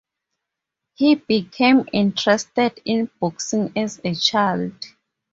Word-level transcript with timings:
He 0.95 1.13
became 1.13 1.87
interested 1.93 2.79
in 2.85 3.11
boxing 3.19 3.71
as 3.75 4.01
a 4.03 4.15
child. 4.15 4.71